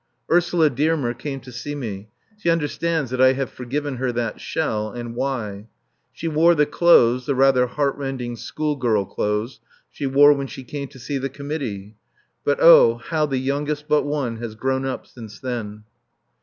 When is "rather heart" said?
7.35-7.95